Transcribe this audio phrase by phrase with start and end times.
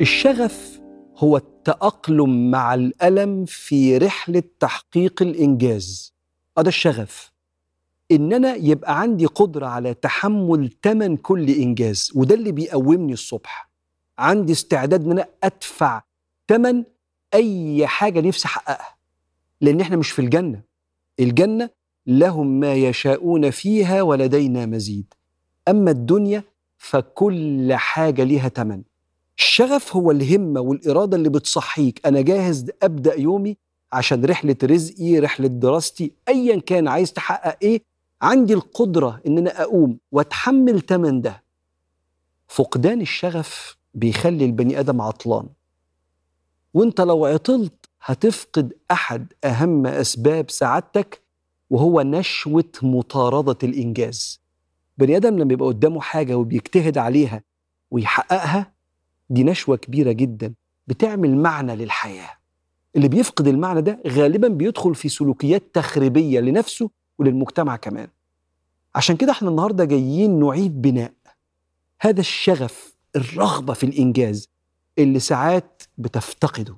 [0.00, 0.80] الشغف
[1.16, 6.14] هو التأقلم مع الألم في رحلة تحقيق الإنجاز.
[6.58, 7.32] هذا الشغف.
[8.10, 13.70] إن أنا يبقى عندي قدرة على تحمل ثمن كل إنجاز وده اللي بيقومني الصبح.
[14.18, 16.02] عندي استعداد إن أنا أدفع
[16.48, 16.84] ثمن
[17.34, 18.96] أي حاجة نفسي أحققها.
[19.60, 20.62] لأن إحنا مش في الجنة.
[21.20, 21.70] الجنة
[22.10, 25.14] لهم ما يشاءون فيها ولدينا مزيد.
[25.68, 26.42] أما الدنيا
[26.78, 28.82] فكل حاجة ليها ثمن
[29.38, 32.06] الشغف هو الهمة والإرادة اللي بتصحيك.
[32.06, 33.56] أنا جاهز أبدأ يومي
[33.92, 37.82] عشان رحلة رزقي رحلة دراستي أيا كان عايز تحقق إيه
[38.22, 41.42] عندي القدرة إن أنا أقوم وأتحمل تمن ده.
[42.48, 45.48] فقدان الشغف بيخلي البني آدم عطلان.
[46.74, 51.22] وأنت لو عطلت هتفقد أحد أهم أسباب سعادتك
[51.70, 54.40] وهو نشوة مطاردة الإنجاز.
[54.98, 57.42] بني آدم لما يبقى قدامه حاجة وبيجتهد عليها
[57.90, 58.72] ويحققها
[59.30, 60.54] دي نشوة كبيرة جدا
[60.86, 62.30] بتعمل معنى للحياة.
[62.96, 68.08] اللي بيفقد المعنى ده غالبا بيدخل في سلوكيات تخريبية لنفسه وللمجتمع كمان.
[68.94, 71.12] عشان كده إحنا النهاردة جايين نعيد بناء.
[72.00, 74.48] هذا الشغف الرغبة في الإنجاز
[74.98, 76.76] اللي ساعات بتفتقده.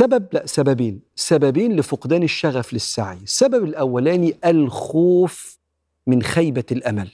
[0.00, 1.00] سبب لا سببين.
[1.14, 3.16] سببين لفقدان الشغف للسعي.
[3.16, 5.58] السبب الأولاني الخوف
[6.06, 7.10] من خيبة الأمل.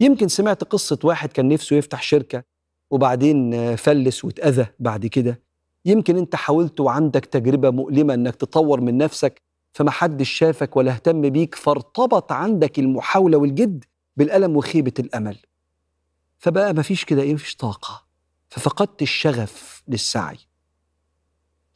[0.00, 2.44] يمكن سمعت قصة واحد كان نفسه يفتح شركة
[2.90, 5.42] وبعدين فلس واتأذى بعد كده.
[5.84, 11.54] يمكن أنت حاولت وعندك تجربة مؤلمة إنك تطور من نفسك فمحدش شافك ولا اهتم بيك
[11.54, 13.84] فارتبط عندك المحاولة والجد
[14.16, 15.36] بالألم وخيبة الأمل.
[16.38, 18.04] فبقى مفيش كده إيه مفيش طاقة.
[18.48, 20.38] ففقدت الشغف للسعي.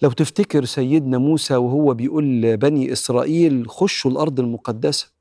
[0.03, 5.13] لو تفتكر سيدنا موسى وهو بيقول لبني إسرائيل خشوا الأرض المقدسة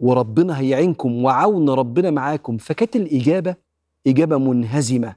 [0.00, 2.56] وربنا هيعينكم وعون ربنا معاكم.
[2.56, 3.56] فكانت الإجابة
[4.06, 5.16] إجابة منهزمة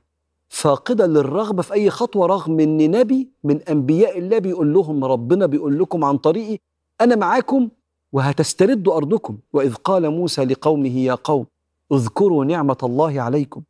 [0.50, 5.80] فاقدة للرغبة في أي خطوة رغم إن نبي من أنبياء الله بيقول لهم ربنا بيقول
[5.80, 6.58] لكم عن طريقي
[7.02, 7.70] أنا معاكم
[8.12, 9.38] وهتستردوا أرضكم.
[9.54, 11.46] وإذ قال موسى لقومه يا قوم
[11.92, 13.62] اذكروا نعمة الله عليكم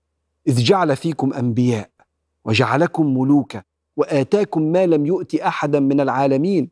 [0.48, 1.90] إذ جعل فيكم أنبياء
[2.46, 3.64] وجعلكم ملوكا
[3.98, 6.70] وآتاكم ما لم يؤت أحدا من العالمين.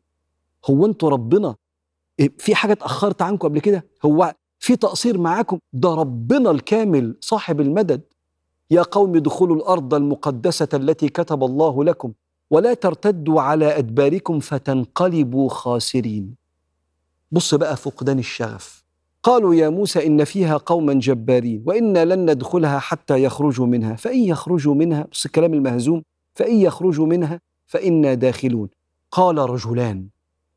[0.70, 1.56] هو أنتوا ربنا؟
[2.38, 8.00] في حاجة اتأخرت عنكم قبل كده؟ هو في تقصير معاكم؟ ده ربنا الكامل صاحب المدد.
[8.70, 12.12] يا قوم ادخلوا الأرض المقدسة التي كتب الله لكم
[12.50, 16.34] ولا ترتدوا على أدباركم فتنقلبوا خاسرين.
[17.30, 18.84] بص بقى فقدان الشغف.
[19.22, 23.94] قالوا يا موسى إن فيها قوما جبارين وإنا لن ندخلها حتى يخرجوا منها.
[23.96, 26.02] فإن يخرجوا منها بص الكلام المهزوم.
[26.38, 28.68] فإن يخرجوا منها فإنا داخلون.
[29.10, 30.08] قال رجلان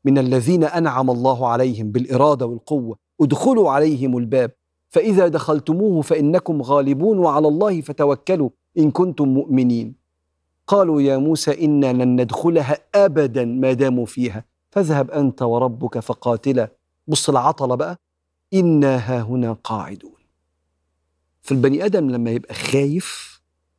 [0.04, 4.50] من الذين أنعم الله عليهم بالإرادة والقوة ادخلوا عليهم الباب
[4.88, 9.94] فإذا دخلتموه فإنكم غالبون وعلى الله فتوكلوا إن كنتم مؤمنين.
[10.66, 16.72] قالوا يا موسى إنا لن ندخلها أبدا ما داموا فيها فاذهب أنت وربك فقاتلا.
[17.06, 17.96] بص العطلة بقى.
[18.54, 20.20] إنا ها هنا قاعدون.
[21.42, 23.31] فالبني آدم لما يبقى خايف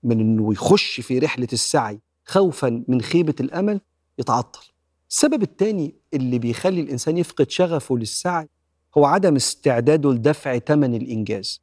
[0.03, 3.81] من أنه يخش في رحلة السعي خوفا من خيبة الأمل
[4.19, 4.68] يتعطل.
[5.09, 8.50] السبب الثاني اللي بيخلي الإنسان يفقد شغفه للسعي
[8.97, 11.62] هو عدم استعداده لدفع ثمن الإنجاز.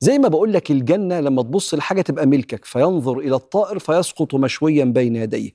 [0.00, 4.84] زي ما بقول لك الجنة لما تبص لحاجة تبقى ملكك فينظر إلى الطائر فيسقط مشويا
[4.84, 5.50] بين يديه.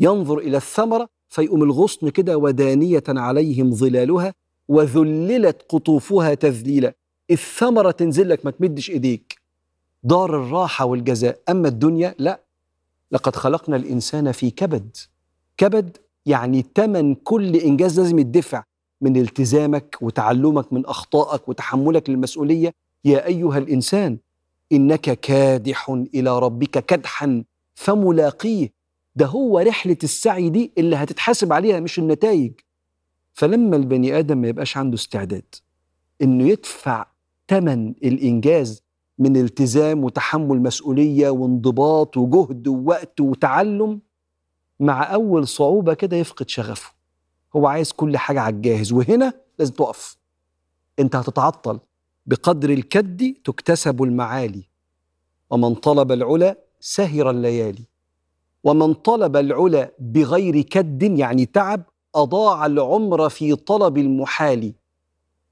[0.00, 4.34] ينظر إلى الثمرة فيقوم الغصن كده ودانية عليهم ظلالها
[4.68, 6.94] وذللت قطوفها تذليلا.
[7.30, 9.29] الثمرة تنزل لك ما تمدش إيديك.
[10.02, 11.38] دار الراحة والجزاء.
[11.48, 12.40] أما الدنيا لا.
[13.12, 14.96] لقد خلقنا الإنسان في كبد.
[15.56, 15.96] كبد
[16.26, 18.64] يعني تمن كل إنجاز لازم يدفع
[19.00, 22.74] من التزامك وتعلمك من أخطائك وتحملك للمسؤولية.
[23.04, 24.18] يا أيها الإنسان
[24.72, 27.44] إنك كادح إلى ربك كدحا
[27.74, 28.72] فملاقيه.
[29.16, 32.52] ده هو رحلة السعي دي اللي هتتحاسب عليها مش النتائج.
[33.32, 35.54] فلما البني آدم ما يبقاش عنده استعداد
[36.22, 37.06] إنه يدفع
[37.48, 38.82] ثمن الإنجاز
[39.20, 44.00] من التزام وتحمل مسؤولية وانضباط وجهد ووقت وتعلم
[44.80, 46.92] مع أول صعوبة كده يفقد شغفه.
[47.56, 50.16] هو عايز كل حاجة على الجاهز وهنا لازم تقف.
[50.98, 51.80] أنت هتتعطل.
[52.26, 54.68] بقدر الكد تكتسب المعالي.
[55.50, 57.84] ومن طلب العلا سهر الليالي.
[58.64, 61.82] ومن طلب العلا بغير كد يعني تعب
[62.14, 64.74] أضاع العمر في طلب المحال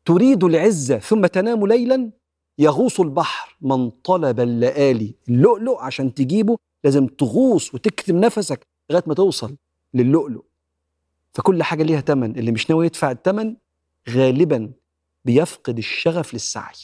[0.04, 2.10] تريد العزة ثم تنام ليلا
[2.58, 5.14] يغوص البحر من طلب اللآلي.
[5.28, 9.56] اللؤلؤ عشان تجيبه لازم تغوص وتكتم نفسك لغاية ما توصل
[9.94, 10.44] للؤلؤ.
[11.32, 13.56] فكل حاجة ليها ثمن اللي مش ناوي يدفع الثمن
[14.10, 14.72] غالبا
[15.25, 16.75] بيفقد الشغف للسعي.